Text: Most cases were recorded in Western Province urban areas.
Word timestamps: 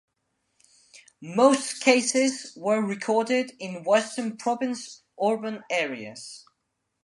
Most 1.21 1.81
cases 1.81 2.57
were 2.57 2.81
recorded 2.81 3.51
in 3.59 3.83
Western 3.83 4.35
Province 4.35 5.03
urban 5.23 5.63
areas. 5.69 6.43